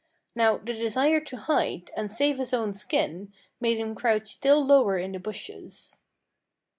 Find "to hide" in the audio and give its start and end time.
1.19-1.91